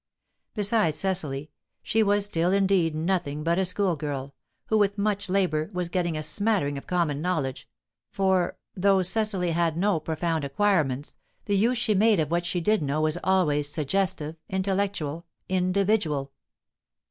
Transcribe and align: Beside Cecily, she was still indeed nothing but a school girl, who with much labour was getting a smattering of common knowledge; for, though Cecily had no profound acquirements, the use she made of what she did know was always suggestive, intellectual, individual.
Beside 0.55 0.95
Cecily, 0.95 1.51
she 1.83 2.01
was 2.01 2.25
still 2.25 2.51
indeed 2.51 2.95
nothing 2.95 3.43
but 3.43 3.59
a 3.59 3.65
school 3.65 3.95
girl, 3.95 4.33
who 4.65 4.79
with 4.79 4.97
much 4.97 5.29
labour 5.29 5.69
was 5.73 5.89
getting 5.89 6.17
a 6.17 6.23
smattering 6.23 6.75
of 6.75 6.87
common 6.87 7.21
knowledge; 7.21 7.69
for, 8.09 8.57
though 8.73 9.03
Cecily 9.03 9.51
had 9.51 9.77
no 9.77 9.99
profound 9.99 10.43
acquirements, 10.43 11.17
the 11.45 11.55
use 11.55 11.77
she 11.77 11.93
made 11.93 12.19
of 12.19 12.31
what 12.31 12.47
she 12.47 12.59
did 12.59 12.81
know 12.81 13.01
was 13.01 13.19
always 13.23 13.69
suggestive, 13.69 14.37
intellectual, 14.49 15.27
individual. 15.47 16.31